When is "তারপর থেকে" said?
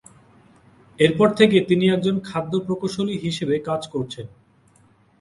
0.99-1.57